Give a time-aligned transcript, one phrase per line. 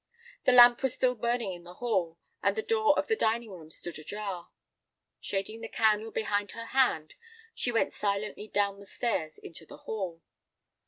[0.45, 3.69] The lamp was still burning in the hall, and the door of the dining room
[3.69, 4.49] stood ajar.
[5.19, 7.13] Shading the candle behind her hand,
[7.53, 10.23] she went silently down the stairs into the hall.